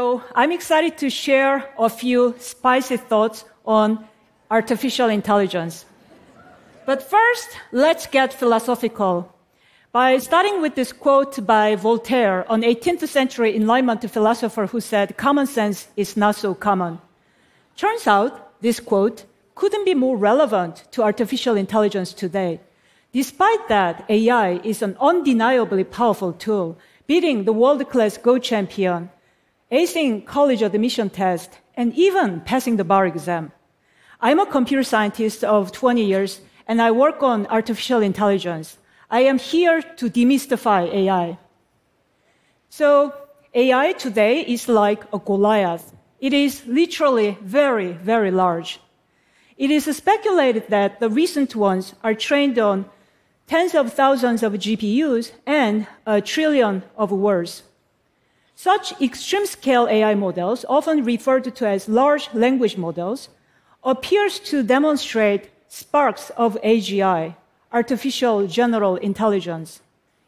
So 0.00 0.22
I'm 0.34 0.50
excited 0.50 0.96
to 1.04 1.10
share 1.10 1.68
a 1.78 1.90
few 1.90 2.34
spicy 2.38 2.96
thoughts 2.96 3.44
on 3.66 4.08
artificial 4.50 5.10
intelligence. 5.10 5.84
But 6.86 7.02
first, 7.02 7.48
let's 7.70 8.06
get 8.06 8.32
philosophical. 8.32 9.30
By 9.92 10.16
starting 10.16 10.62
with 10.62 10.74
this 10.74 10.94
quote 10.94 11.44
by 11.44 11.76
Voltaire, 11.76 12.46
an 12.48 12.62
18th 12.62 13.06
century 13.08 13.54
Enlightenment 13.54 14.10
philosopher 14.10 14.68
who 14.68 14.80
said, 14.80 15.18
common 15.18 15.46
sense 15.46 15.88
is 15.98 16.16
not 16.16 16.34
so 16.34 16.54
common. 16.54 16.98
Turns 17.76 18.06
out, 18.06 18.58
this 18.62 18.80
quote 18.80 19.26
couldn't 19.54 19.84
be 19.84 19.92
more 19.92 20.16
relevant 20.16 20.84
to 20.92 21.02
artificial 21.02 21.56
intelligence 21.58 22.14
today. 22.14 22.58
Despite 23.12 23.68
that, 23.68 24.06
AI 24.08 24.60
is 24.64 24.80
an 24.80 24.96
undeniably 24.98 25.84
powerful 25.84 26.32
tool, 26.32 26.78
beating 27.06 27.44
the 27.44 27.52
world 27.52 27.86
class 27.90 28.16
Go 28.16 28.38
champion, 28.38 29.10
acing 29.70 30.26
college 30.26 30.62
admission 30.62 31.10
test, 31.10 31.58
and 31.74 31.94
even 31.94 32.40
passing 32.40 32.76
the 32.76 32.84
bar 32.84 33.06
exam. 33.06 33.52
I'm 34.20 34.40
a 34.40 34.46
computer 34.46 34.82
scientist 34.82 35.44
of 35.44 35.72
20 35.72 36.04
years, 36.04 36.40
and 36.66 36.82
I 36.82 36.90
work 36.90 37.22
on 37.22 37.46
artificial 37.46 38.02
intelligence. 38.02 38.78
I 39.10 39.20
am 39.20 39.38
here 39.38 39.80
to 39.82 40.10
demystify 40.10 40.92
AI. 40.92 41.38
So, 42.68 43.14
AI 43.54 43.92
today 43.92 44.42
is 44.42 44.68
like 44.68 45.04
a 45.12 45.18
Goliath. 45.18 45.92
It 46.20 46.32
is 46.32 46.66
literally 46.66 47.38
very, 47.40 47.92
very 47.92 48.30
large. 48.30 48.80
It 49.56 49.70
is 49.70 49.84
speculated 49.96 50.68
that 50.68 51.00
the 51.00 51.08
recent 51.08 51.56
ones 51.56 51.94
are 52.04 52.14
trained 52.14 52.58
on 52.58 52.84
tens 53.46 53.74
of 53.74 53.92
thousands 53.92 54.42
of 54.42 54.52
GPUs 54.52 55.32
and 55.46 55.86
a 56.06 56.20
trillion 56.20 56.82
of 56.96 57.10
words. 57.10 57.62
Such 58.62 58.92
extreme 59.00 59.46
scale 59.46 59.88
AI 59.88 60.14
models, 60.14 60.66
often 60.68 61.02
referred 61.02 61.44
to 61.44 61.66
as 61.66 61.88
large 61.88 62.28
language 62.34 62.76
models, 62.76 63.30
appears 63.82 64.38
to 64.50 64.62
demonstrate 64.62 65.48
sparks 65.68 66.28
of 66.36 66.60
AGI, 66.62 67.36
artificial 67.72 68.46
general 68.46 68.96
intelligence, 68.96 69.80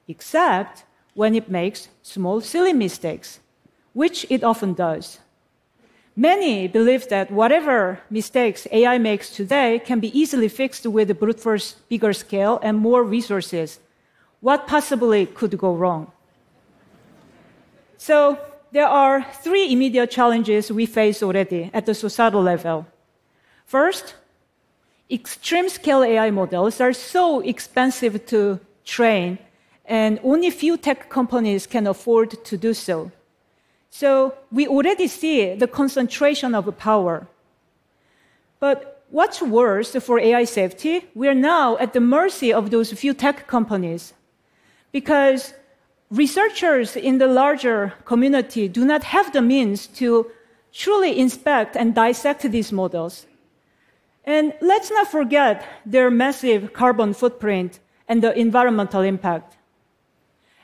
except 0.08 0.84
when 1.12 1.34
it 1.34 1.50
makes 1.50 1.88
small 2.00 2.40
silly 2.40 2.72
mistakes, 2.72 3.40
which 3.92 4.24
it 4.30 4.42
often 4.42 4.72
does. 4.72 5.20
Many 6.16 6.68
believe 6.68 7.10
that 7.10 7.30
whatever 7.30 8.00
mistakes 8.08 8.66
AI 8.72 8.96
makes 8.96 9.28
today 9.28 9.78
can 9.78 10.00
be 10.00 10.18
easily 10.18 10.48
fixed 10.48 10.86
with 10.86 11.10
a 11.10 11.14
brute 11.14 11.38
force 11.38 11.74
bigger 11.90 12.14
scale 12.14 12.58
and 12.62 12.78
more 12.78 13.04
resources. 13.04 13.78
What 14.40 14.66
possibly 14.66 15.26
could 15.26 15.58
go 15.58 15.74
wrong? 15.74 16.12
So, 18.02 18.36
there 18.72 18.88
are 18.88 19.24
three 19.44 19.72
immediate 19.72 20.10
challenges 20.10 20.72
we 20.72 20.86
face 20.86 21.22
already 21.22 21.70
at 21.72 21.86
the 21.86 21.94
societal 21.94 22.42
level. 22.42 22.84
First, 23.64 24.16
extreme 25.08 25.68
scale 25.68 26.02
AI 26.02 26.32
models 26.32 26.80
are 26.80 26.92
so 26.92 27.38
expensive 27.42 28.26
to 28.26 28.58
train, 28.84 29.38
and 29.84 30.18
only 30.24 30.50
few 30.50 30.76
tech 30.76 31.10
companies 31.10 31.64
can 31.68 31.86
afford 31.86 32.44
to 32.44 32.56
do 32.56 32.74
so. 32.74 33.12
So 33.90 34.34
we 34.50 34.66
already 34.66 35.06
see 35.06 35.54
the 35.54 35.68
concentration 35.68 36.56
of 36.56 36.76
power. 36.76 37.28
But 38.58 39.04
what's 39.10 39.40
worse 39.40 39.92
for 39.92 40.18
AI 40.18 40.42
safety? 40.42 41.04
We 41.14 41.28
are 41.28 41.40
now 41.54 41.78
at 41.78 41.92
the 41.92 42.00
mercy 42.00 42.52
of 42.52 42.72
those 42.72 42.92
few 42.92 43.14
tech 43.14 43.46
companies 43.46 44.12
because 44.90 45.54
researchers 46.12 46.94
in 46.94 47.16
the 47.16 47.26
larger 47.26 47.94
community 48.04 48.68
do 48.68 48.84
not 48.84 49.02
have 49.02 49.32
the 49.32 49.40
means 49.40 49.86
to 49.86 50.30
truly 50.70 51.18
inspect 51.18 51.74
and 51.74 51.94
dissect 51.94 52.42
these 52.42 52.70
models. 52.70 53.26
And 54.24 54.52
let's 54.60 54.90
not 54.90 55.08
forget 55.08 55.64
their 55.86 56.10
massive 56.10 56.74
carbon 56.74 57.14
footprint 57.14 57.80
and 58.06 58.22
the 58.22 58.38
environmental 58.38 59.00
impact. 59.00 59.56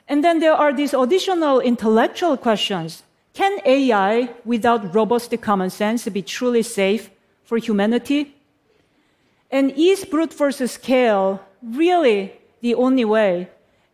And 0.07 0.23
then 0.23 0.39
there 0.39 0.53
are 0.53 0.71
these 0.71 0.93
additional 0.93 1.59
intellectual 1.59 2.37
questions. 2.37 3.03
Can 3.33 3.59
AI 3.65 4.29
without 4.45 4.93
robust 4.93 5.33
common 5.41 5.69
sense 5.69 6.07
be 6.09 6.21
truly 6.21 6.63
safe 6.63 7.09
for 7.43 7.57
humanity? 7.57 8.35
And 9.51 9.71
is 9.71 10.05
brute 10.05 10.33
force 10.33 10.61
scale 10.71 11.41
really 11.61 12.33
the 12.61 12.75
only 12.75 13.05
way 13.05 13.49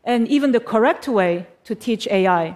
and 0.06 0.28
even 0.28 0.52
the 0.52 0.60
correct 0.60 1.08
way 1.08 1.48
to 1.66 1.76
teach 1.76 2.08
AI? 2.08 2.56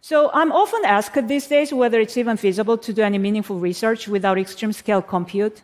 So 0.00 0.30
I'm 0.34 0.52
often 0.52 0.84
asked 0.84 1.28
these 1.28 1.46
days 1.46 1.72
whether 1.72 2.00
it's 2.00 2.16
even 2.16 2.36
feasible 2.36 2.76
to 2.76 2.92
do 2.92 3.02
any 3.02 3.18
meaningful 3.18 3.58
research 3.58 4.06
without 4.08 4.38
extreme 4.38 4.72
scale 4.72 5.00
compute. 5.00 5.62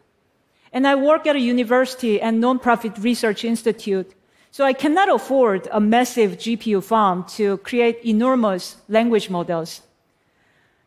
And 0.72 0.86
I 0.86 0.94
work 0.94 1.26
at 1.26 1.36
a 1.36 1.40
university 1.40 2.20
and 2.20 2.42
nonprofit 2.42 3.02
research 3.02 3.44
institute. 3.44 4.14
So 4.50 4.64
I 4.64 4.72
cannot 4.72 5.08
afford 5.08 5.68
a 5.70 5.80
massive 5.80 6.38
GPU 6.38 6.82
farm 6.82 7.24
to 7.36 7.58
create 7.58 8.04
enormous 8.04 8.76
language 8.88 9.28
models. 9.28 9.82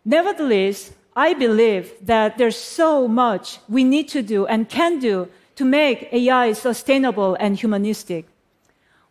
Nevertheless, 0.03 0.91
I 1.15 1.33
believe 1.33 1.93
that 2.01 2.37
there's 2.37 2.57
so 2.57 3.07
much 3.07 3.59
we 3.69 3.83
need 3.83 4.09
to 4.09 4.21
do 4.21 4.47
and 4.47 4.67
can 4.67 4.99
do 4.99 5.29
to 5.57 5.63
make 5.63 6.11
AI 6.11 6.53
sustainable 6.53 7.35
and 7.39 7.55
humanistic. 7.55 8.25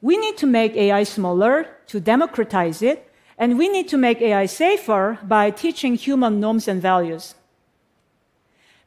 We 0.03 0.17
need 0.19 0.37
to 0.39 0.47
make 0.49 0.75
AI 0.77 1.05
smaller 1.05 1.69
to 1.87 2.01
democratize 2.01 2.83
it, 2.83 3.09
and 3.39 3.57
we 3.57 3.69
need 3.69 3.89
to 3.89 3.97
make 3.97 4.21
AI 4.21 4.47
safer 4.47 5.19
by 5.23 5.51
teaching 5.51 5.95
human 5.95 6.41
norms 6.41 6.67
and 6.67 6.83
values. 6.83 7.37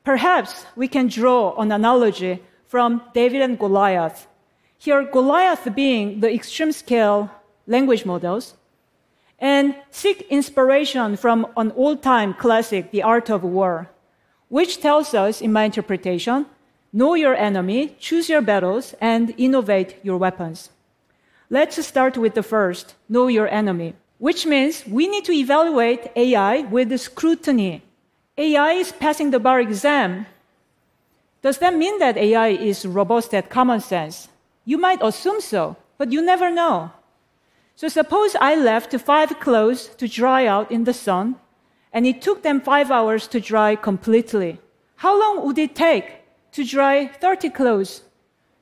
Perhaps 0.03 0.65
we 0.75 0.89
can 0.89 1.07
draw 1.07 1.55
an 1.55 1.71
analogy 1.71 2.43
from 2.67 3.01
David 3.13 3.41
and 3.41 3.57
Goliath. 3.57 4.27
Here, 4.77 5.03
Goliath 5.03 5.73
being 5.73 6.19
the 6.19 6.33
extreme 6.33 6.73
scale 6.73 7.31
language 7.65 8.05
models, 8.05 8.55
and 9.39 9.73
seek 9.91 10.27
inspiration 10.29 11.15
from 11.15 11.47
an 11.55 11.71
old 11.77 12.03
time 12.03 12.33
classic, 12.33 12.91
The 12.91 13.03
Art 13.03 13.29
of 13.29 13.43
War, 13.43 13.89
which 14.49 14.81
tells 14.81 15.13
us, 15.13 15.41
in 15.41 15.53
my 15.53 15.63
interpretation, 15.63 16.45
know 16.91 17.13
your 17.13 17.35
enemy, 17.35 17.95
choose 17.99 18.29
your 18.29 18.41
battles, 18.41 18.93
and 18.99 19.33
innovate 19.37 19.97
your 20.03 20.17
weapons. 20.17 20.69
Let's 21.49 21.85
start 21.85 22.17
with 22.17 22.33
the 22.33 22.43
first, 22.43 22.95
know 23.07 23.27
your 23.27 23.47
enemy, 23.47 23.93
which 24.17 24.45
means 24.45 24.85
we 24.87 25.07
need 25.07 25.25
to 25.25 25.31
evaluate 25.33 26.11
AI 26.15 26.61
with 26.61 26.99
scrutiny 26.99 27.83
AI 28.37 28.73
is 28.73 28.91
passing 28.91 29.31
the 29.31 29.39
bar 29.39 29.61
exam. 29.61 30.25
Does 31.41 31.59
that 31.59 31.75
mean 31.75 31.99
that 31.99 32.17
AI 32.17 32.49
is 32.49 32.85
robust 32.85 33.33
at 33.33 33.49
common 33.49 33.79
sense? 33.79 34.27
You 34.65 34.77
might 34.77 35.01
assume 35.01 35.39
so, 35.39 35.77
but 35.97 36.11
you 36.11 36.21
never 36.21 36.51
know. 36.51 36.91
So 37.75 37.87
suppose 37.87 38.35
I 38.41 38.55
left 38.55 38.93
five 38.99 39.39
clothes 39.39 39.87
to 39.97 40.07
dry 40.07 40.47
out 40.47 40.69
in 40.69 40.83
the 40.83 40.93
sun, 40.93 41.35
and 41.93 42.05
it 42.05 42.21
took 42.21 42.43
them 42.43 42.59
five 42.59 42.91
hours 42.91 43.27
to 43.27 43.39
dry 43.39 43.75
completely. 43.75 44.59
How 44.97 45.17
long 45.17 45.45
would 45.45 45.57
it 45.57 45.75
take 45.75 46.23
to 46.53 46.65
dry 46.65 47.07
30 47.07 47.51
clothes? 47.51 48.01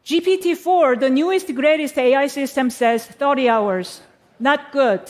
GPT-4, 0.05 0.99
the 0.99 1.09
newest, 1.09 1.53
greatest 1.55 1.97
AI 1.97 2.27
system 2.27 2.69
says 2.69 3.05
30 3.05 3.47
hours. 3.49 4.01
Not 4.39 4.71
good 4.71 5.09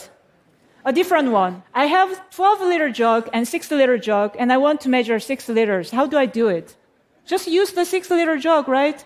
a 0.84 0.92
different 0.92 1.30
one. 1.30 1.62
I 1.72 1.86
have 1.86 2.30
12 2.30 2.60
liter 2.60 2.90
jug 2.90 3.30
and 3.32 3.48
6 3.48 3.70
liter 3.70 3.96
jug, 3.98 4.36
and 4.38 4.52
I 4.52 4.58
want 4.58 4.82
to 4.82 4.88
measure 4.88 5.18
6 5.18 5.48
liters. 5.48 5.90
How 5.90 6.06
do 6.06 6.18
I 6.18 6.26
do 6.26 6.48
it? 6.48 6.76
Just 7.26 7.48
use 7.48 7.72
the 7.72 7.84
6 7.86 8.10
liter 8.10 8.36
jug, 8.36 8.68
right? 8.68 9.02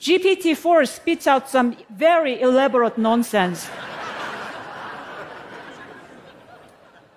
GPT-4 0.00 0.86
spits 0.86 1.26
out 1.26 1.48
some 1.48 1.76
very 1.90 2.40
elaborate 2.42 2.98
nonsense. 2.98 3.70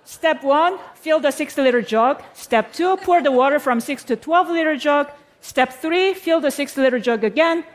Step 0.05 0.41
one, 0.41 0.79
fill 0.95 1.19
the 1.19 1.31
6 1.31 1.57
liter 1.57 1.81
jug. 1.81 2.23
Step 2.33 2.71
two, 2.71 2.95
pour 2.97 3.21
the 3.21 3.31
water 3.31 3.59
from 3.59 3.81
6 3.81 4.05
to 4.05 4.15
12 4.15 4.49
liter 4.49 4.77
jug. 4.77 5.11
Step 5.41 5.73
three, 5.73 6.13
fill 6.13 6.39
the 6.39 6.51
6 6.51 6.77
liter 6.77 6.99
jug 6.99 7.25
again. 7.25 7.65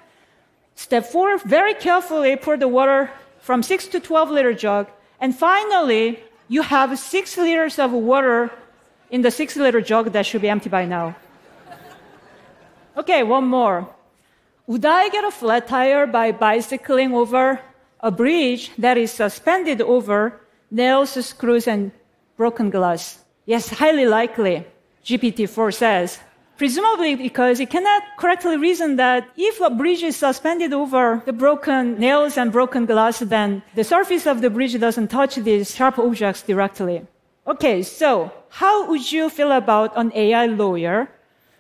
Step 0.74 1.06
four, 1.06 1.38
very 1.38 1.74
carefully 1.74 2.36
pour 2.36 2.56
the 2.56 2.69
water 2.69 3.10
from 3.40 3.62
6 3.62 3.86
to 3.88 4.00
12 4.00 4.30
liter 4.30 4.54
jug. 4.54 4.88
And 5.20 5.36
finally, 5.36 6.19
you 6.48 6.62
have 6.62 6.98
six 6.98 7.36
liters 7.36 7.78
of 7.78 7.92
water 7.92 8.50
in 9.10 9.22
the 9.22 9.30
six 9.30 9.56
liter 9.56 9.80
jug 9.80 10.12
that 10.12 10.26
should 10.26 10.42
be 10.42 10.48
empty 10.48 10.69
by 10.69 10.84
now. 10.86 11.14
Okay, 12.96 13.22
one 13.22 13.44
more. 13.44 13.88
Would 14.66 14.84
I 14.84 15.08
get 15.08 15.24
a 15.24 15.30
flat 15.30 15.66
tire 15.66 16.06
by 16.06 16.32
bicycling 16.32 17.14
over 17.14 17.60
a 18.00 18.10
bridge 18.10 18.70
that 18.78 18.98
is 18.98 19.10
suspended 19.10 19.80
over 19.80 20.40
nails, 20.70 21.10
screws, 21.25 21.66
and 21.66 21.90
broken 22.36 22.70
glass? 22.70 23.18
Yes, 23.46 23.68
highly 23.68 24.06
likely, 24.06 24.66
GPT 25.04 25.48
4 25.48 25.72
says. 25.72 26.20
Presumably 26.62 27.17
because 27.17 27.59
it 27.59 27.70
cannot 27.70 28.05
correctly 28.17 28.56
reason 28.56 28.94
that 28.94 29.26
if 29.37 29.61
a 29.61 29.69
bridge 29.69 30.05
is 30.05 30.14
suspended 30.14 30.73
over 30.73 31.20
the 31.26 31.32
broken 31.32 31.99
nails 31.99 32.38
and 32.38 32.53
broken 32.53 32.87
glass, 32.87 33.19
then 33.19 33.64
the 33.75 33.82
surface 33.82 34.29
of 34.29 34.43
the 34.43 34.49
bridge 34.49 34.79
doesn't 34.79 35.09
touch 35.09 35.35
these 35.35 35.75
sharp 35.75 35.99
objects 35.99 36.43
directly. 36.43 37.05
Okay, 37.49 37.82
so 37.82 38.31
how 38.49 38.88
would 38.88 39.11
you 39.11 39.29
feel 39.29 39.50
about 39.50 39.91
an 39.97 40.12
AI 40.14 40.47
lawyer 40.47 41.11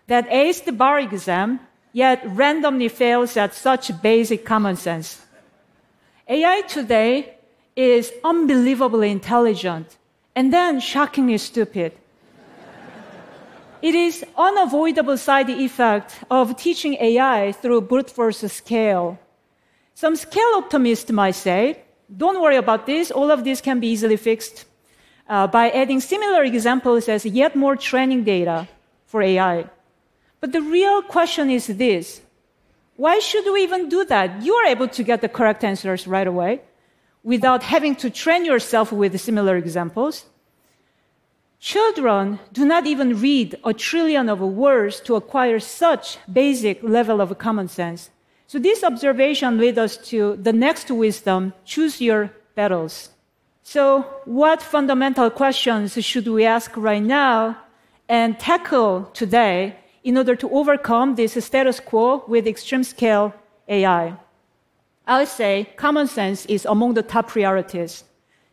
that 0.06 0.30
aced 0.30 0.66
the 0.66 0.72
bar 0.72 1.00
exam 1.00 1.58
yet 1.92 2.22
randomly 2.24 2.88
fails 2.88 3.36
at 3.36 3.54
such 3.54 4.00
basic 4.02 4.44
common 4.44 4.76
sense? 4.76 5.26
AI 6.28 6.60
today 6.68 7.38
is 7.74 8.12
unbelievably 8.22 9.10
intelligent 9.10 9.98
and 10.36 10.52
then 10.52 10.78
shockingly 10.78 11.38
stupid. 11.38 11.90
It 13.82 13.94
is 13.94 14.24
unavoidable 14.38 15.18
side 15.18 15.50
effect 15.50 16.20
of 16.30 16.56
teaching 16.56 16.94
AI 17.00 17.52
through 17.52 17.80
brute 17.82 18.08
force 18.08 18.40
scale. 18.52 19.18
Some 19.94 20.16
scale 20.16 20.52
optimists 20.54 21.10
might 21.10 21.34
say, 21.34 21.82
don't 22.16 22.40
worry 22.40 22.56
about 22.56 22.86
this, 22.86 23.10
all 23.10 23.30
of 23.30 23.44
this 23.44 23.60
can 23.60 23.80
be 23.80 23.88
easily 23.88 24.16
fixed 24.16 24.66
uh, 25.28 25.46
by 25.46 25.70
adding 25.70 26.00
similar 26.00 26.44
examples 26.44 27.08
as 27.08 27.26
yet 27.26 27.56
more 27.56 27.76
training 27.76 28.22
data 28.24 28.68
for 29.06 29.20
AI. 29.22 29.68
But 30.40 30.52
the 30.52 30.62
real 30.62 31.02
question 31.02 31.50
is 31.50 31.66
this 31.66 32.20
why 32.96 33.18
should 33.18 33.50
we 33.52 33.62
even 33.62 33.88
do 33.88 34.04
that? 34.04 34.42
You 34.42 34.54
are 34.54 34.66
able 34.66 34.88
to 34.88 35.02
get 35.02 35.22
the 35.22 35.28
correct 35.28 35.64
answers 35.64 36.06
right 36.06 36.26
away 36.26 36.60
without 37.24 37.62
having 37.62 37.96
to 37.96 38.10
train 38.10 38.44
yourself 38.44 38.92
with 38.92 39.18
similar 39.20 39.56
examples. 39.56 40.26
Children 41.62 42.40
do 42.52 42.64
not 42.64 42.88
even 42.88 43.20
read 43.20 43.54
a 43.64 43.72
trillion 43.72 44.28
of 44.28 44.40
words 44.40 44.98
to 45.02 45.14
acquire 45.14 45.60
such 45.60 46.18
basic 46.26 46.82
level 46.82 47.20
of 47.20 47.38
common 47.38 47.68
sense. 47.68 48.10
So 48.48 48.58
this 48.58 48.82
observation 48.82 49.58
leads 49.58 49.78
us 49.78 49.96
to 50.08 50.34
the 50.42 50.52
next 50.52 50.90
wisdom, 50.90 51.52
choose 51.64 52.00
your 52.00 52.32
battles. 52.56 53.10
So, 53.62 54.02
what 54.24 54.60
fundamental 54.60 55.30
questions 55.30 56.04
should 56.04 56.26
we 56.26 56.44
ask 56.44 56.76
right 56.76 57.02
now 57.02 57.56
and 58.08 58.40
tackle 58.40 59.08
today 59.14 59.76
in 60.02 60.18
order 60.18 60.34
to 60.34 60.50
overcome 60.50 61.14
this 61.14 61.34
status 61.44 61.78
quo 61.78 62.24
with 62.26 62.48
extreme 62.48 62.82
scale 62.82 63.32
AI? 63.68 64.16
I 65.06 65.18
would 65.20 65.28
say 65.28 65.68
common 65.76 66.08
sense 66.08 66.44
is 66.46 66.64
among 66.64 66.94
the 66.94 67.04
top 67.04 67.28
priorities. 67.28 68.02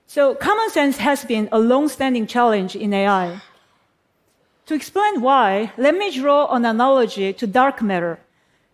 So, 0.10 0.34
common 0.34 0.72
sense 0.72 0.98
has 0.98 1.24
been 1.24 1.50
a 1.52 1.60
long 1.60 1.88
standing 1.88 2.26
challenge 2.26 2.76
in 2.76 2.96
AI. 2.96 3.40
To 4.66 4.74
explain 4.74 5.22
why, 5.22 5.72
let 5.78 5.94
me 5.96 6.10
draw 6.10 6.48
an 6.48 6.66
analogy 6.66 7.32
to 7.34 7.46
dark 7.46 7.80
matter. 7.84 8.18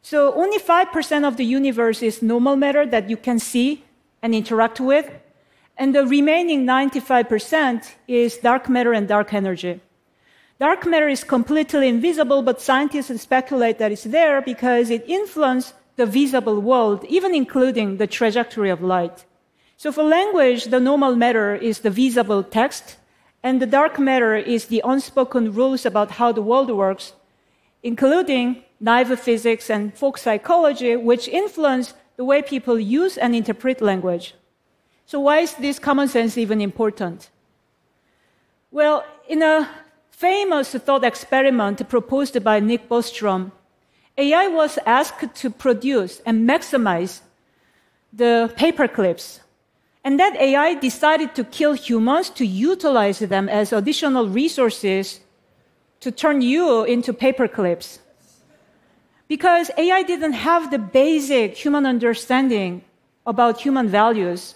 So, 0.02 0.34
only 0.36 0.60
5% 0.60 1.28
of 1.28 1.36
the 1.36 1.44
universe 1.44 2.02
is 2.02 2.22
normal 2.22 2.56
matter 2.56 2.86
that 2.86 3.10
you 3.10 3.18
can 3.18 3.40
see 3.40 3.84
and 4.22 4.34
interact 4.34 4.80
with, 4.80 5.12
and 5.76 5.94
the 5.94 6.08
remaining 6.08 6.66
95% 6.66 7.96
is 8.08 8.38
dark 8.38 8.70
matter 8.70 8.94
and 8.94 9.06
dark 9.06 9.34
energy. 9.34 9.82
Dark 10.58 10.86
matter 10.86 11.10
is 11.10 11.26
completely 11.26 11.90
invisible, 11.90 12.44
but 12.44 12.62
scientists 12.62 13.22
speculate 13.22 13.78
that 13.80 13.92
it's 13.92 14.06
there 14.06 14.42
because 14.42 14.90
it 14.90 15.04
influences 15.06 15.74
the 15.98 16.06
visible 16.06 16.62
world, 16.62 17.04
even 17.10 17.36
including 17.36 17.98
the 17.98 18.08
trajectory 18.08 18.70
of 18.70 18.82
light. 18.82 19.26
So 19.78 19.92
for 19.92 20.04
language, 20.04 20.66
the 20.66 20.80
normal 20.80 21.16
matter 21.16 21.56
is 21.56 21.80
the 21.80 21.90
visible 21.90 22.44
text, 22.44 22.98
and 23.44 23.62
the 23.62 23.66
dark 23.66 24.00
matter 24.00 24.36
is 24.36 24.66
the 24.66 24.82
unspoken 24.86 25.54
rules 25.54 25.86
about 25.86 26.12
how 26.12 26.32
the 26.32 26.42
world 26.42 26.72
works, 26.72 27.14
including 27.84 28.64
naive 28.80 29.20
physics 29.20 29.70
and 29.70 29.94
folk 29.94 30.18
psychology, 30.18 30.96
which 30.96 31.28
influence 31.28 31.94
the 32.16 32.24
way 32.24 32.42
people 32.42 32.80
use 32.80 33.18
and 33.18 33.36
interpret 33.36 33.82
language. 33.82 34.34
So, 35.06 35.20
why 35.20 35.40
is 35.40 35.54
this 35.56 35.78
common 35.78 36.08
sense 36.08 36.38
even 36.38 36.62
important? 36.62 37.30
Well, 38.72 39.06
in 39.28 39.44
a 39.44 39.70
famous 40.10 40.72
thought 40.72 41.04
experiment 41.04 41.88
proposed 41.90 42.42
by 42.44 42.60
Nick 42.60 42.90
Bostrom, 42.90 43.52
AI 44.18 44.48
was 44.48 44.80
asked 44.86 45.36
to 45.36 45.50
produce 45.50 46.22
and 46.26 46.50
maximize 46.50 47.22
the 48.14 48.52
paper 48.56 48.88
clips. 48.88 49.42
And 50.06 50.20
that 50.20 50.36
AI 50.36 50.76
decided 50.76 51.34
to 51.34 51.44
kill 51.44 51.74
humans 51.74 52.30
to 52.38 52.46
utilize 52.46 53.20
them 53.20 53.50
as 53.50 53.74
additional 53.74 54.30
resources 54.30 55.20
to 56.00 56.12
turn 56.12 56.44
you 56.44 56.84
into 56.84 57.12
paperclips. 57.12 57.98
Because 59.28 59.72
AI 59.76 60.04
didn't 60.04 60.34
have 60.34 60.70
the 60.70 60.78
basic 60.78 61.58
human 61.58 61.88
understanding 61.88 62.84
about 63.26 63.62
human 63.62 63.88
values. 63.88 64.54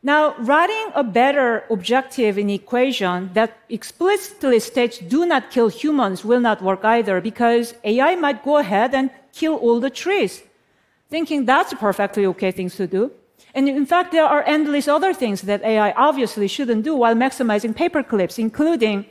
Now, 0.00 0.36
writing 0.38 0.92
a 0.94 1.02
better 1.02 1.64
objective 1.70 2.38
in 2.38 2.48
equation 2.48 3.30
that 3.34 3.58
explicitly 3.68 4.60
states 4.60 4.98
do 4.98 5.26
not 5.26 5.50
kill 5.50 5.66
humans 5.66 6.24
will 6.24 6.38
not 6.38 6.62
work 6.62 6.84
either 6.84 7.20
because 7.20 7.74
AI 7.82 8.14
might 8.14 8.44
go 8.44 8.58
ahead 8.58 8.94
and 8.94 9.10
kill 9.32 9.56
all 9.56 9.80
the 9.80 9.90
trees, 9.90 10.44
thinking 11.10 11.44
that's 11.46 11.72
a 11.72 11.76
perfectly 11.76 12.26
okay 12.26 12.52
thing 12.52 12.70
to 12.70 12.86
do. 12.86 13.10
And 13.58 13.68
in 13.68 13.86
fact, 13.86 14.12
there 14.12 14.24
are 14.24 14.44
endless 14.46 14.86
other 14.86 15.12
things 15.12 15.42
that 15.42 15.64
AI 15.64 15.90
obviously 15.96 16.46
shouldn't 16.46 16.84
do 16.84 16.94
while 16.94 17.16
maximizing 17.16 17.74
paperclips, 17.74 18.38
including 18.38 19.04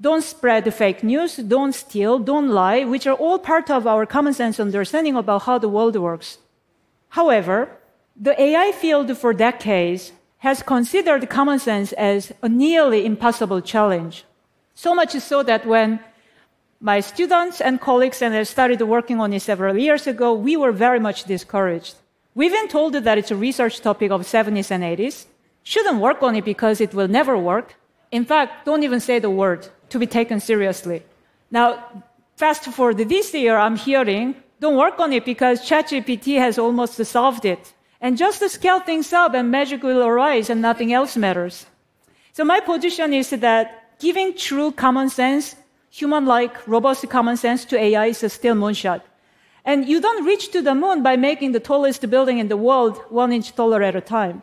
don't 0.00 0.24
spread 0.24 0.74
fake 0.74 1.04
news, 1.04 1.36
don't 1.36 1.72
steal, 1.72 2.18
don't 2.18 2.48
lie, 2.48 2.82
which 2.82 3.06
are 3.06 3.14
all 3.14 3.38
part 3.38 3.70
of 3.70 3.86
our 3.86 4.04
common 4.04 4.34
sense 4.34 4.58
understanding 4.58 5.14
about 5.14 5.42
how 5.42 5.58
the 5.58 5.68
world 5.68 5.94
works. 5.94 6.38
However, 7.10 7.70
the 8.16 8.34
AI 8.42 8.72
field 8.72 9.16
for 9.16 9.32
decades 9.32 10.10
has 10.38 10.60
considered 10.60 11.30
common 11.30 11.60
sense 11.60 11.92
as 11.92 12.32
a 12.42 12.48
nearly 12.48 13.06
impossible 13.06 13.60
challenge. 13.60 14.24
So 14.74 14.92
much 14.92 15.12
so 15.12 15.44
that 15.44 15.64
when 15.66 16.00
my 16.80 16.98
students 16.98 17.60
and 17.60 17.80
colleagues 17.80 18.22
and 18.22 18.34
I 18.34 18.42
started 18.42 18.82
working 18.82 19.20
on 19.20 19.32
it 19.32 19.42
several 19.42 19.78
years 19.78 20.08
ago, 20.08 20.34
we 20.34 20.56
were 20.56 20.72
very 20.72 20.98
much 20.98 21.26
discouraged. 21.26 21.94
We've 22.38 22.52
been 22.52 22.68
told 22.68 22.92
that 22.92 23.18
it's 23.18 23.32
a 23.32 23.36
research 23.48 23.80
topic 23.80 24.12
of 24.12 24.20
70s 24.20 24.70
and 24.70 24.84
80s. 24.84 25.26
Shouldn't 25.64 25.98
work 25.98 26.22
on 26.22 26.36
it 26.36 26.44
because 26.44 26.80
it 26.80 26.94
will 26.94 27.08
never 27.08 27.36
work. 27.36 27.74
In 28.12 28.24
fact, 28.24 28.64
don't 28.64 28.84
even 28.84 29.00
say 29.00 29.18
the 29.18 29.28
word 29.28 29.66
to 29.88 29.98
be 29.98 30.06
taken 30.06 30.38
seriously. 30.38 31.02
Now, 31.50 31.82
fast 32.36 32.62
forward 32.62 32.98
this 32.98 33.34
year, 33.34 33.56
I'm 33.58 33.74
hearing, 33.74 34.36
don't 34.60 34.76
work 34.76 35.00
on 35.00 35.12
it 35.12 35.24
because 35.24 35.68
ChatGPT 35.68 36.38
has 36.38 36.60
almost 36.60 37.04
solved 37.06 37.44
it. 37.44 37.74
And 38.00 38.16
just 38.16 38.38
to 38.38 38.48
scale 38.48 38.78
things 38.78 39.12
up 39.12 39.34
and 39.34 39.50
magic 39.50 39.82
will 39.82 40.04
arise 40.04 40.48
and 40.48 40.62
nothing 40.62 40.92
else 40.92 41.16
matters. 41.16 41.66
So 42.34 42.44
my 42.44 42.60
position 42.60 43.14
is 43.14 43.30
that 43.30 43.98
giving 43.98 44.36
true 44.36 44.70
common 44.70 45.10
sense, 45.10 45.56
human-like, 45.90 46.68
robust 46.68 47.08
common 47.10 47.36
sense 47.36 47.64
to 47.64 47.76
AI 47.76 48.06
is 48.06 48.32
still 48.32 48.54
moonshot. 48.54 49.00
And 49.68 49.86
you 49.86 50.00
don't 50.00 50.24
reach 50.24 50.50
to 50.52 50.62
the 50.62 50.74
moon 50.74 51.02
by 51.02 51.16
making 51.16 51.52
the 51.52 51.60
tallest 51.60 52.08
building 52.08 52.38
in 52.38 52.48
the 52.48 52.56
world 52.56 52.96
one 53.10 53.34
inch 53.34 53.54
taller 53.54 53.82
at 53.82 53.94
a 53.94 54.00
time. 54.00 54.42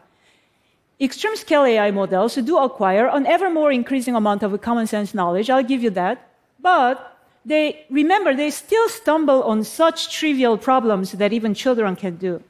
Extreme 1.02 1.36
scale 1.38 1.66
AI 1.66 1.90
models 1.90 2.36
do 2.36 2.60
acquire 2.60 3.08
an 3.08 3.26
ever 3.26 3.50
more 3.50 3.72
increasing 3.72 4.16
amount 4.16 4.44
of 4.44 4.62
common 4.62 4.86
sense 4.86 5.16
knowledge, 5.16 5.50
I'll 5.50 5.64
give 5.64 5.82
you 5.82 5.90
that. 6.02 6.30
But 6.62 7.18
they, 7.44 7.88
remember, 7.90 8.36
they 8.36 8.52
still 8.52 8.88
stumble 8.88 9.42
on 9.42 9.64
such 9.64 10.14
trivial 10.16 10.60
problems 10.60 11.14
that 11.14 11.34
even 11.34 11.56
children 11.56 11.96
can 11.96 12.18
do. 12.18 12.44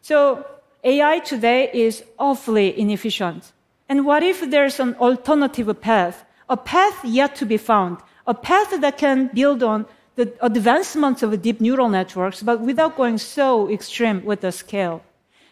So 0.00 0.44
AI 0.82 1.20
today 1.20 1.70
is 1.72 2.02
awfully 2.18 2.76
inefficient. 2.76 3.52
And 3.88 4.04
what 4.04 4.24
if 4.24 4.50
there's 4.50 4.80
an 4.80 4.96
alternative 4.96 5.80
path, 5.80 6.24
a 6.48 6.56
path 6.56 7.04
yet 7.04 7.36
to 7.36 7.46
be 7.46 7.56
found, 7.56 7.98
a 8.26 8.34
path 8.34 8.80
that 8.80 8.98
can 8.98 9.30
build 9.32 9.62
on 9.62 9.86
the 10.16 10.32
advancements 10.40 11.22
of 11.22 11.40
deep 11.42 11.60
neural 11.60 11.88
networks, 11.88 12.42
but 12.42 12.60
without 12.60 12.96
going 12.96 13.18
so 13.18 13.70
extreme 13.70 14.24
with 14.24 14.40
the 14.40 14.52
scale? 14.52 15.02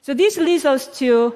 So 0.03 0.15
this 0.15 0.37
leads 0.37 0.65
us 0.65 0.87
to 0.99 1.35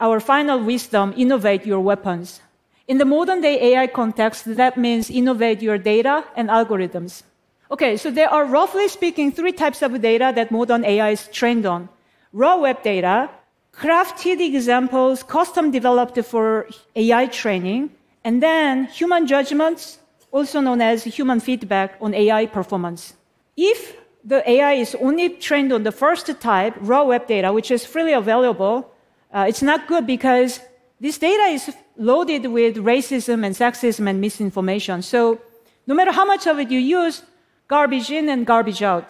our 0.00 0.20
final 0.20 0.60
wisdom 0.60 1.14
innovate 1.16 1.66
your 1.66 1.80
weapons. 1.80 2.40
In 2.86 2.98
the 2.98 3.04
modern 3.04 3.40
day 3.40 3.72
AI 3.72 3.86
context, 3.86 4.44
that 4.56 4.76
means 4.76 5.10
innovate 5.10 5.62
your 5.62 5.78
data 5.78 6.24
and 6.36 6.48
algorithms. 6.48 7.22
Okay, 7.70 7.96
so 7.96 8.10
there 8.10 8.28
are 8.28 8.44
roughly 8.44 8.88
speaking 8.88 9.32
three 9.32 9.52
types 9.52 9.80
of 9.82 10.00
data 10.00 10.32
that 10.34 10.50
modern 10.50 10.84
AI 10.84 11.10
is 11.10 11.28
trained 11.28 11.64
on 11.64 11.88
raw 12.32 12.56
web 12.58 12.82
data, 12.82 13.30
crafted 13.72 14.40
examples 14.40 15.22
custom 15.22 15.70
developed 15.70 16.22
for 16.24 16.68
AI 16.94 17.26
training, 17.26 17.90
and 18.22 18.42
then 18.42 18.84
human 18.84 19.26
judgments, 19.26 19.98
also 20.34 20.60
known 20.60 20.80
as 20.80 21.04
human 21.04 21.38
feedback 21.38 21.96
on 22.00 22.12
AI 22.12 22.46
performance. 22.46 23.14
If 23.56 23.96
the 24.24 24.42
AI 24.50 24.72
is 24.72 24.96
only 24.96 25.28
trained 25.28 25.72
on 25.72 25.84
the 25.84 25.92
first 25.92 26.26
type, 26.40 26.74
raw 26.80 27.04
web 27.04 27.28
data, 27.28 27.52
which 27.52 27.70
is 27.70 27.86
freely 27.86 28.12
available, 28.12 28.90
uh, 29.32 29.46
it's 29.48 29.62
not 29.62 29.86
good 29.86 30.06
because 30.06 30.58
this 31.00 31.18
data 31.18 31.44
is 31.56 31.72
loaded 31.96 32.46
with 32.46 32.74
racism 32.76 33.46
and 33.46 33.54
sexism 33.54 34.10
and 34.10 34.20
misinformation. 34.20 35.02
So 35.02 35.40
no 35.86 35.94
matter 35.94 36.10
how 36.10 36.24
much 36.24 36.48
of 36.48 36.58
it 36.58 36.68
you 36.68 36.80
use, 36.80 37.22
garbage 37.68 38.10
in 38.10 38.28
and 38.28 38.44
garbage 38.44 38.82
out. 38.82 39.08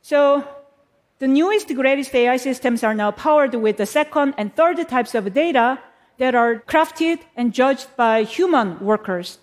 So 0.00 0.48
the 1.18 1.28
newest, 1.28 1.68
greatest 1.74 2.14
AI 2.14 2.38
systems 2.38 2.82
are 2.82 2.94
now 2.94 3.10
powered 3.10 3.54
with 3.54 3.76
the 3.76 3.86
second 3.86 4.34
and 4.38 4.56
third 4.56 4.88
types 4.88 5.14
of 5.14 5.34
data 5.34 5.78
that 6.16 6.34
are 6.34 6.62
crafted 6.66 7.18
and 7.36 7.52
judged 7.52 7.88
by 7.96 8.22
human 8.22 8.80
workers. 8.80 9.38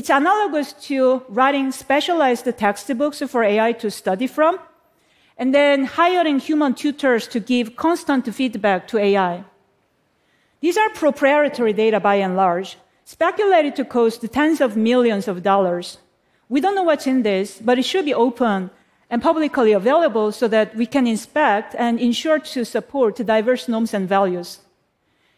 It's 0.00 0.08
analogous 0.08 0.72
to 0.88 1.22
writing 1.28 1.70
specialized 1.72 2.46
textbooks 2.56 3.20
for 3.28 3.44
AI 3.44 3.72
to 3.72 3.90
study 3.90 4.26
from, 4.26 4.58
and 5.36 5.54
then 5.54 5.84
hiring 5.84 6.38
human 6.38 6.72
tutors 6.72 7.28
to 7.28 7.38
give 7.38 7.76
constant 7.76 8.24
feedback 8.34 8.88
to 8.88 8.96
AI. 8.96 9.44
These 10.62 10.78
are 10.78 10.88
proprietary 10.88 11.74
data 11.74 12.00
by 12.00 12.14
and 12.14 12.34
large, 12.34 12.78
speculated 13.04 13.76
to 13.76 13.84
cost 13.84 14.24
tens 14.32 14.62
of 14.62 14.74
millions 14.74 15.28
of 15.28 15.42
dollars. 15.42 15.98
We 16.48 16.62
don't 16.62 16.74
know 16.74 16.88
what's 16.88 17.06
in 17.06 17.22
this, 17.22 17.60
but 17.62 17.78
it 17.78 17.84
should 17.84 18.06
be 18.06 18.14
open 18.14 18.70
and 19.10 19.20
publicly 19.20 19.72
available 19.72 20.32
so 20.32 20.48
that 20.48 20.74
we 20.74 20.86
can 20.86 21.06
inspect 21.06 21.74
and 21.78 22.00
ensure 22.00 22.38
to 22.38 22.64
support 22.64 23.16
diverse 23.16 23.68
norms 23.68 23.92
and 23.92 24.08
values. 24.08 24.60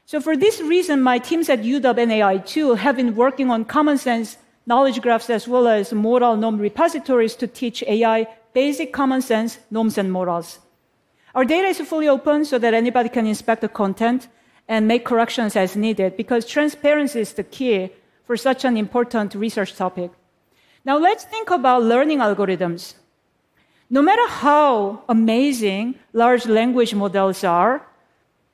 So 0.07 0.21
for 0.21 0.37
this 0.37 0.61
reason, 0.61 1.03
my 1.03 1.19
teams 1.19 1.49
at 1.49 1.63
UW 1.63 1.99
and 1.99 2.13
AI2 2.13 2.79
have 2.79 2.95
been 2.95 3.17
working 3.17 3.51
on 3.51 3.65
common 3.65 3.99
sense 3.99 4.37
knowledge 4.67 5.01
graphs 5.01 5.31
as 5.31 5.49
well 5.49 5.69
as 5.69 5.93
moral 5.93 6.37
norm 6.37 6.59
repositories 6.59 7.35
to 7.37 7.47
teach 7.47 7.83
AI 7.85 8.27
basic 8.53 8.93
common 8.93 9.23
sense 9.23 9.59
norms 9.71 9.99
and 9.99 10.13
morals. 10.13 10.59
Our 11.35 11.45
data 11.45 11.69
is 11.69 11.81
fully 11.81 12.09
open 12.09 12.45
so 12.45 12.59
that 12.59 12.75
anybody 12.75 13.09
can 13.09 13.27
inspect 13.27 13.63
the 13.63 13.69
content 13.69 14.29
and 14.69 14.87
make 14.87 15.05
corrections 15.05 15.57
as 15.57 15.77
needed 15.77 16.17
because 16.17 16.47
transparency 16.47 17.21
is 17.21 17.33
the 17.33 17.45
key 17.45 17.91
for 18.25 18.37
such 18.37 18.65
an 18.65 18.77
important 18.77 19.35
research 19.35 19.75
topic. 19.75 20.11
Now 20.85 20.99
let's 20.99 21.25
think 21.25 21.51
about 21.51 21.83
learning 21.83 22.19
algorithms. 22.19 22.95
No 23.89 24.03
matter 24.03 24.27
how 24.29 25.03
amazing 25.09 25.97
large 26.13 26.47
language 26.47 26.95
models 26.95 27.45
are, 27.45 27.87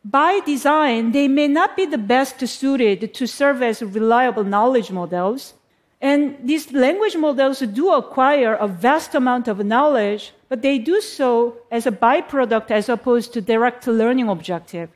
by 0.04 0.40
design, 0.46 1.12
they 1.12 1.28
may 1.28 1.48
not 1.48 1.76
be 1.76 1.86
the 1.86 1.98
best 1.98 2.46
suited 2.46 3.12
to 3.14 3.26
serve 3.26 3.62
as 3.62 3.82
reliable 3.82 4.44
knowledge 4.44 4.90
models. 4.90 5.54
And 6.00 6.36
these 6.44 6.72
language 6.72 7.16
models 7.16 7.58
do 7.58 7.92
acquire 7.92 8.54
a 8.54 8.68
vast 8.68 9.14
amount 9.14 9.48
of 9.48 9.64
knowledge, 9.64 10.32
but 10.48 10.62
they 10.62 10.78
do 10.78 11.00
so 11.00 11.56
as 11.70 11.86
a 11.86 11.90
byproduct 11.90 12.70
as 12.70 12.88
opposed 12.88 13.32
to 13.32 13.40
direct 13.40 13.86
learning 13.86 14.28
objective, 14.28 14.90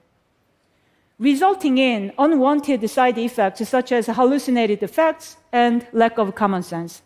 resulting 1.18 1.78
in 1.78 2.12
unwanted 2.18 2.88
side 2.88 3.18
effects 3.18 3.68
such 3.68 3.90
as 3.90 4.06
hallucinated 4.06 4.82
effects 4.82 5.36
and 5.52 5.86
lack 5.92 6.18
of 6.18 6.34
common 6.36 6.62
sense. 6.62 7.02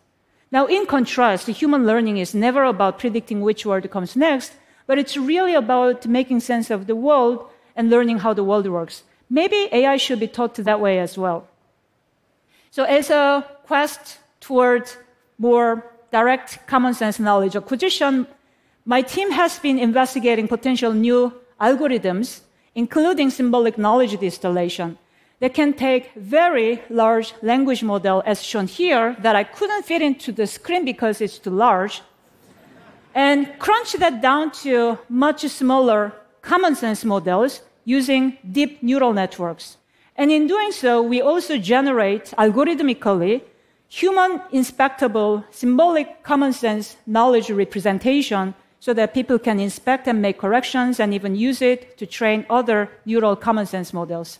Now, 0.51 0.67
in 0.67 0.85
contrast, 0.85 1.47
human 1.47 1.85
learning 1.85 2.17
is 2.17 2.35
never 2.35 2.63
about 2.63 2.99
predicting 2.99 3.41
which 3.41 3.65
word 3.65 3.89
comes 3.89 4.15
next, 4.15 4.53
but 4.85 4.97
it's 4.97 5.17
really 5.17 5.55
about 5.55 6.05
making 6.05 6.39
sense 6.39 6.69
of 6.69 6.87
the 6.87 6.95
world 6.95 7.49
and 7.75 7.89
learning 7.89 8.19
how 8.19 8.33
the 8.33 8.43
world 8.43 8.67
works. 8.67 9.03
Maybe 9.29 9.67
AI 9.71 9.97
should 9.97 10.19
be 10.19 10.27
taught 10.27 10.55
that 10.55 10.79
way 10.79 10.99
as 10.99 11.17
well. 11.17 11.47
So, 12.77 12.83
as 12.83 13.09
a 13.09 13.43
quest 13.65 14.19
toward 14.39 14.87
more 15.39 15.83
direct 16.11 16.67
common 16.67 16.93
sense 16.93 17.17
knowledge 17.19 17.55
acquisition, 17.55 18.27
my 18.85 19.01
team 19.01 19.31
has 19.31 19.57
been 19.57 19.79
investigating 19.79 20.47
potential 20.47 20.93
new 20.93 21.33
algorithms, 21.59 22.41
including 22.75 23.31
symbolic 23.31 23.79
knowledge 23.79 24.19
distillation 24.19 24.99
that 25.39 25.55
can 25.55 25.73
take 25.73 26.13
very 26.17 26.79
large 26.91 27.33
language 27.41 27.81
model 27.81 28.21
as 28.27 28.43
shown 28.43 28.67
here 28.67 29.15
that 29.23 29.35
I 29.35 29.43
couldn't 29.43 29.83
fit 29.83 30.03
into 30.03 30.31
the 30.31 30.45
screen 30.45 30.85
because 30.85 31.19
it's 31.19 31.39
too 31.39 31.49
large 31.49 32.03
and 33.15 33.57
crunch 33.57 33.93
that 33.93 34.21
down 34.21 34.51
to 34.61 34.99
much 35.09 35.41
smaller 35.47 36.13
common 36.43 36.75
sense 36.75 37.03
models 37.03 37.61
using 37.85 38.37
deep 38.51 38.83
neural 38.83 39.13
networks. 39.13 39.77
And 40.17 40.31
in 40.31 40.47
doing 40.47 40.71
so, 40.71 41.01
we 41.01 41.21
also 41.21 41.57
generate 41.57 42.33
algorithmically 42.37 43.43
human 43.87 44.41
inspectable 44.51 45.45
symbolic 45.51 46.23
common 46.23 46.53
sense 46.53 46.97
knowledge 47.05 47.49
representation 47.51 48.53
so 48.79 48.93
that 48.93 49.13
people 49.13 49.39
can 49.39 49.59
inspect 49.59 50.07
and 50.07 50.21
make 50.21 50.39
corrections 50.39 50.99
and 50.99 51.13
even 51.13 51.35
use 51.35 51.61
it 51.61 51.97
to 51.97 52.05
train 52.05 52.45
other 52.49 52.89
neural 53.05 53.35
common 53.35 53.65
sense 53.65 53.93
models. 53.93 54.39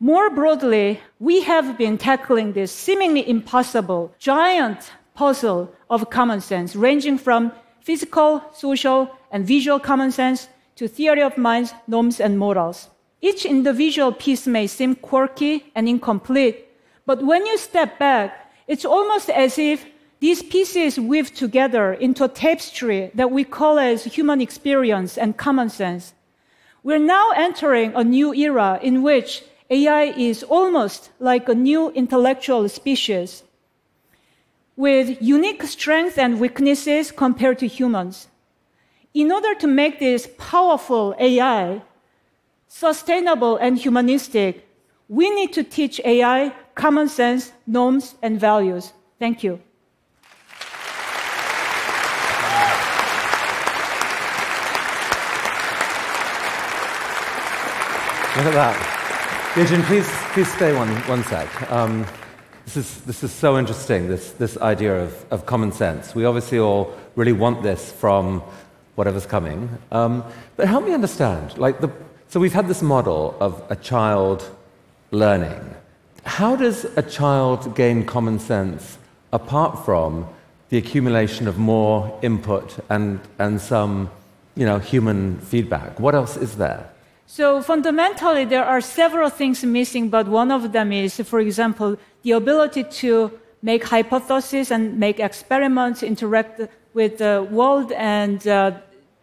More 0.00 0.30
broadly, 0.30 1.00
we 1.18 1.42
have 1.42 1.76
been 1.76 1.98
tackling 1.98 2.52
this 2.52 2.70
seemingly 2.70 3.28
impossible, 3.28 4.12
giant 4.18 4.92
puzzle 5.14 5.72
of 5.90 6.10
common 6.10 6.40
sense, 6.40 6.76
ranging 6.76 7.18
from 7.18 7.52
physical, 7.80 8.42
social, 8.52 9.10
and 9.32 9.44
visual 9.44 9.80
common 9.80 10.12
sense 10.12 10.48
to 10.76 10.86
theory 10.86 11.22
of 11.22 11.36
minds, 11.36 11.74
norms, 11.88 12.20
and 12.20 12.38
morals. 12.38 12.88
Each 13.20 13.44
individual 13.44 14.12
piece 14.12 14.46
may 14.46 14.66
seem 14.66 14.94
quirky 14.94 15.72
and 15.74 15.88
incomplete, 15.88 16.68
but 17.04 17.22
when 17.22 17.46
you 17.46 17.58
step 17.58 17.98
back, 17.98 18.52
it's 18.66 18.84
almost 18.84 19.30
as 19.30 19.58
if 19.58 19.86
these 20.20 20.42
pieces 20.42 20.98
weave 20.98 21.34
together 21.34 21.92
into 21.92 22.24
a 22.24 22.28
tapestry 22.28 23.10
that 23.14 23.30
we 23.30 23.44
call 23.44 23.78
as 23.78 24.04
human 24.04 24.40
experience 24.40 25.16
and 25.16 25.36
common 25.36 25.70
sense. 25.70 26.14
We're 26.82 26.98
now 26.98 27.30
entering 27.36 27.94
a 27.94 28.04
new 28.04 28.34
era 28.34 28.78
in 28.82 29.02
which 29.02 29.44
AI 29.70 30.04
is 30.16 30.42
almost 30.44 31.10
like 31.18 31.48
a 31.48 31.54
new 31.54 31.90
intellectual 31.90 32.68
species 32.68 33.42
with 34.76 35.20
unique 35.20 35.62
strengths 35.64 36.16
and 36.16 36.38
weaknesses 36.38 37.10
compared 37.10 37.58
to 37.58 37.66
humans. 37.66 38.28
In 39.12 39.32
order 39.32 39.54
to 39.56 39.66
make 39.66 39.98
this 39.98 40.28
powerful 40.38 41.16
AI 41.18 41.82
sustainable 42.68 43.56
and 43.56 43.76
humanistic, 43.76 44.68
we 45.08 45.30
need 45.30 45.52
to 45.54 45.64
teach 45.64 46.00
AI 46.04 46.54
common 46.74 47.08
sense, 47.08 47.52
norms, 47.66 48.14
and 48.22 48.38
values. 48.38 48.92
Thank 49.18 49.42
you. 49.42 49.60
Look 58.36 58.46
at 58.46 58.54
that. 58.54 58.76
Yejin, 59.54 59.82
please, 59.84 60.08
please 60.32 60.52
stay 60.52 60.72
one, 60.72 60.88
one 61.08 61.24
sec. 61.24 61.72
Um, 61.72 62.06
this, 62.66 62.76
is, 62.76 63.00
this 63.00 63.24
is 63.24 63.32
so 63.32 63.58
interesting, 63.58 64.06
this, 64.06 64.30
this 64.32 64.56
idea 64.58 65.02
of, 65.02 65.26
of 65.32 65.46
common 65.46 65.72
sense. 65.72 66.14
We 66.14 66.24
obviously 66.24 66.60
all 66.60 66.94
really 67.16 67.32
want 67.32 67.64
this 67.64 67.90
from 67.90 68.40
whatever's 68.94 69.26
coming. 69.26 69.68
Um, 69.90 70.22
but 70.56 70.68
help 70.68 70.84
me 70.84 70.92
understand. 70.92 71.58
Like 71.58 71.80
the, 71.80 71.90
so 72.28 72.38
we've 72.38 72.52
had 72.52 72.68
this 72.68 72.82
model 72.82 73.34
of 73.40 73.62
a 73.70 73.76
child 73.76 74.48
learning. 75.10 75.74
How 76.24 76.56
does 76.56 76.84
a 76.96 77.02
child 77.02 77.74
gain 77.74 78.04
common 78.04 78.38
sense 78.38 78.98
apart 79.32 79.84
from 79.84 80.28
the 80.68 80.76
accumulation 80.76 81.48
of 81.48 81.58
more 81.58 82.18
input 82.20 82.76
and, 82.90 83.18
and 83.38 83.58
some 83.58 84.10
you 84.54 84.66
know, 84.66 84.78
human 84.78 85.38
feedback? 85.40 85.98
What 85.98 86.14
else 86.14 86.36
is 86.36 86.56
there? 86.56 86.90
So 87.26 87.62
fundamentally, 87.62 88.44
there 88.44 88.64
are 88.64 88.82
several 88.82 89.30
things 89.30 89.64
missing, 89.64 90.10
but 90.10 90.28
one 90.28 90.50
of 90.50 90.72
them 90.72 90.92
is, 90.92 91.20
for 91.20 91.40
example, 91.40 91.96
the 92.22 92.32
ability 92.32 92.84
to 92.84 93.30
make 93.62 93.84
hypotheses 93.84 94.70
and 94.70 94.98
make 94.98 95.18
experiments, 95.18 96.02
interact 96.02 96.60
with 96.92 97.18
the 97.18 97.46
world, 97.50 97.92
and 97.92 98.46
uh, 98.46 98.72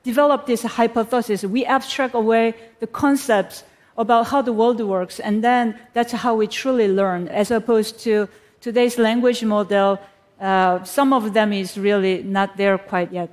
develop 0.06 0.46
this 0.46 0.64
hypothesis. 0.64 1.44
We 1.44 1.66
abstract 1.66 2.14
away 2.14 2.54
the 2.80 2.88
concepts 2.88 3.64
about 3.98 4.28
how 4.28 4.42
the 4.42 4.54
world 4.54 4.80
works, 4.80 5.20
and 5.20 5.44
then 5.44 5.78
that's 5.94 6.14
how 6.14 6.36
we 6.36 6.48
truly 6.48 6.88
learn, 6.88 7.28
as 7.30 7.52
opposed 7.52 8.00
to 8.06 8.30
today's 8.62 8.98
language 8.98 9.44
model. 9.44 10.00
Uh, 10.40 10.84
some 10.84 11.12
of 11.12 11.34
them 11.34 11.52
is 11.52 11.78
really 11.78 12.24
not 12.24 12.56
there 12.58 12.78
quite 12.78 13.12
yet. 13.12 13.32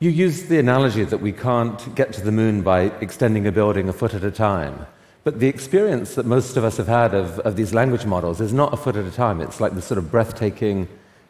You 0.00 0.10
used 0.10 0.48
the 0.48 0.58
analogy 0.58 1.04
that 1.04 1.20
we 1.20 1.32
can't 1.32 1.94
get 1.94 2.12
to 2.14 2.22
the 2.22 2.32
moon 2.32 2.62
by 2.62 2.80
extending 3.00 3.46
a 3.46 3.52
building 3.52 3.88
a 3.88 3.92
foot 3.92 4.14
at 4.14 4.24
a 4.24 4.30
time. 4.30 4.86
But 5.22 5.38
the 5.38 5.48
experience 5.48 6.14
that 6.14 6.24
most 6.24 6.56
of 6.56 6.64
us 6.64 6.78
have 6.78 6.88
had 6.88 7.12
of, 7.14 7.38
of 7.40 7.54
these 7.56 7.74
language 7.74 8.06
models 8.06 8.40
is 8.40 8.52
not 8.54 8.72
a 8.72 8.78
foot 8.78 8.96
at 8.96 9.04
a 9.04 9.10
time. 9.10 9.42
It's 9.42 9.60
like 9.60 9.74
this 9.74 9.84
sort 9.84 9.98
of 9.98 10.10
breathtaking 10.10 10.88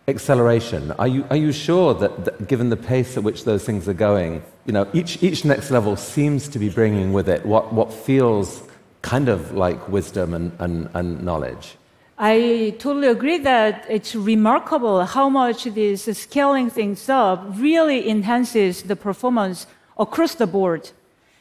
acceleration. 0.08 0.92
Are 0.92 1.08
you, 1.08 1.24
are 1.30 1.36
you 1.36 1.52
sure 1.52 1.94
that, 1.94 2.24
that, 2.24 2.48
given 2.48 2.70
the 2.70 2.76
pace 2.76 3.16
at 3.16 3.22
which 3.22 3.44
those 3.44 3.64
things 3.64 3.88
are 3.88 3.94
going, 3.94 4.42
you 4.66 4.72
know, 4.72 4.88
each, 4.92 5.22
each 5.22 5.44
next 5.44 5.70
level 5.70 5.96
seems 5.96 6.48
to 6.48 6.58
be 6.58 6.68
bringing 6.68 7.12
with 7.12 7.28
it 7.28 7.44
what, 7.46 7.72
what 7.72 7.92
feels 7.92 8.62
kind 9.02 9.28
of 9.28 9.52
like 9.52 9.88
wisdom 9.88 10.34
and, 10.34 10.52
and, 10.58 10.88
and 10.94 11.22
knowledge? 11.22 11.76
I 12.18 12.74
totally 12.78 13.08
agree 13.08 13.38
that 13.38 13.86
it's 13.88 14.14
remarkable 14.14 15.06
how 15.06 15.30
much 15.30 15.64
this 15.64 16.04
scaling 16.04 16.68
things 16.68 17.08
up 17.08 17.42
really 17.56 18.10
enhances 18.10 18.82
the 18.82 18.96
performance 18.96 19.66
across 19.98 20.34
the 20.34 20.46
board. 20.46 20.90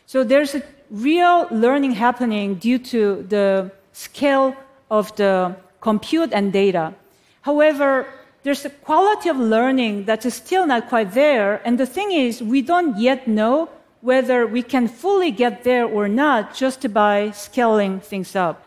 So 0.05 0.23
there's 0.23 0.55
a 0.55 0.63
real 0.89 1.47
learning 1.51 1.91
happening 1.91 2.55
due 2.55 2.79
to 2.79 3.23
the 3.27 3.71
scale 3.91 4.55
of 4.89 5.13
the 5.17 5.55
compute 5.81 6.31
and 6.31 6.53
data. 6.53 6.93
However, 7.41 8.05
there's 8.43 8.65
a 8.65 8.69
quality 8.69 9.29
of 9.29 9.37
learning 9.37 10.05
that 10.05 10.25
is 10.25 10.33
still 10.33 10.65
not 10.65 10.87
quite 10.87 11.13
there. 11.13 11.61
And 11.65 11.77
the 11.77 11.85
thing 11.85 12.11
is, 12.11 12.41
we 12.41 12.61
don't 12.61 12.97
yet 12.97 13.27
know 13.27 13.69
whether 14.01 14.47
we 14.47 14.63
can 14.63 14.87
fully 14.87 15.31
get 15.31 15.63
there 15.63 15.85
or 15.85 16.07
not 16.07 16.53
just 16.53 16.91
by 16.93 17.31
scaling 17.31 17.99
things 17.99 18.35
up. 18.35 18.65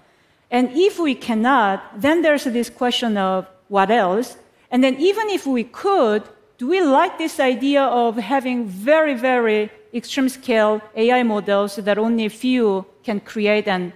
And 0.50 0.70
if 0.74 0.98
we 0.98 1.14
cannot, 1.14 2.00
then 2.00 2.20
there's 2.20 2.44
this 2.44 2.68
question 2.68 3.16
of 3.16 3.46
what 3.68 3.90
else? 3.90 4.36
And 4.70 4.84
then 4.84 4.96
even 4.96 5.30
if 5.30 5.46
we 5.46 5.64
could, 5.64 6.22
do 6.58 6.68
we 6.68 6.82
like 6.82 7.16
this 7.16 7.40
idea 7.40 7.82
of 7.82 8.16
having 8.16 8.66
very, 8.66 9.14
very 9.14 9.70
extreme 9.94 10.28
scale 10.28 10.82
AI 10.94 11.22
models 11.22 11.76
that 11.76 11.96
only 11.96 12.26
a 12.26 12.30
few 12.30 12.84
can 13.02 13.20
create 13.20 13.66
and 13.66 13.92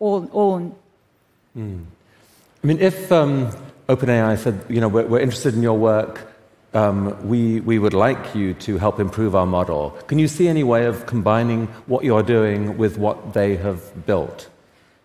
own? 0.00 0.74
Mm. 1.56 1.84
I 2.62 2.66
mean, 2.66 2.78
if 2.78 3.10
um, 3.10 3.50
OpenAI 3.90 4.38
said, 4.38 4.64
you 4.68 4.80
know, 4.80 4.88
we're, 4.88 5.06
we're 5.06 5.20
interested 5.20 5.52
in 5.54 5.62
your 5.62 5.76
work, 5.76 6.32
um, 6.74 7.28
we, 7.28 7.60
we 7.60 7.78
would 7.78 7.94
like 7.94 8.34
you 8.34 8.54
to 8.54 8.78
help 8.78 9.00
improve 9.00 9.34
our 9.34 9.46
model. 9.46 9.90
Can 10.06 10.18
you 10.20 10.28
see 10.28 10.46
any 10.46 10.62
way 10.62 10.86
of 10.86 11.06
combining 11.06 11.66
what 11.86 12.04
you're 12.04 12.22
doing 12.22 12.78
with 12.78 12.98
what 12.98 13.34
they 13.34 13.56
have 13.56 14.06
built? 14.06 14.48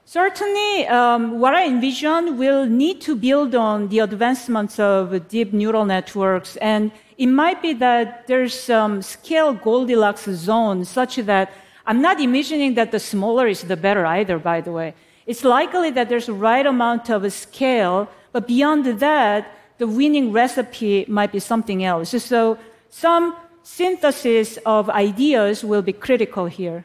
Certainly, 0.06 0.86
um, 0.88 1.40
what 1.40 1.56
I 1.56 1.66
envision 1.66 2.38
will 2.38 2.68
need 2.68 3.02
to 3.02 3.16
build 3.16 3.56
on 3.56 3.88
the 3.88 4.00
advancements 4.00 4.80
of 4.80 5.28
deep 5.28 5.52
neural 5.52 5.86
networks, 5.86 6.58
and 6.58 6.92
it 7.18 7.26
might 7.26 7.60
be 7.64 7.74
that 7.74 8.28
there's 8.28 8.54
some 8.54 9.02
scale 9.02 9.54
Goldilocks 9.54 10.26
zone 10.26 10.86
such 10.86 11.16
that 11.16 11.52
I'm 11.88 12.02
not 12.02 12.22
imagining 12.22 12.76
that 12.76 12.92
the 12.92 13.00
smaller 13.00 13.48
is 13.48 13.64
the 13.64 13.78
better 13.78 14.06
either, 14.06 14.38
by 14.38 14.62
the 14.62 14.72
way. 14.72 14.94
It's 15.26 15.44
likely 15.44 15.90
that 15.92 16.08
there's 16.08 16.28
the 16.28 16.34
right 16.34 16.68
amount 16.68 17.10
of 17.10 17.32
scale, 17.34 18.08
but 18.36 18.48
beyond 18.48 18.84
that, 19.00 19.48
the 19.78 19.88
winning 19.88 20.34
recipe 20.34 21.06
might 21.08 21.32
be 21.32 21.40
something 21.40 21.86
else. 21.86 22.22
So 22.22 22.58
some 22.90 23.34
synthesis 23.64 24.58
of 24.66 24.90
ideas 24.90 25.64
will 25.64 25.82
be 25.82 25.94
critical 25.94 26.46
here. 26.46 26.84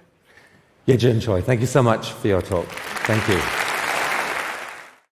Yejin 0.86 1.20
Choi, 1.20 1.42
thank 1.42 1.60
you 1.60 1.66
so 1.66 1.82
much 1.82 2.12
for 2.12 2.28
your 2.28 2.40
talk. 2.40 2.68
Thank 3.02 3.26
you. 3.26 3.69